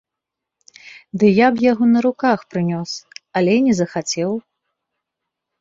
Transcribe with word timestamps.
Ды 1.23 1.29
я 1.45 1.49
б 1.57 1.63
яго 1.71 1.83
на 1.93 1.99
руках 2.07 2.39
прынёс, 2.53 2.91
але 3.41 3.53
не 3.67 3.73
захацеў. 3.81 4.31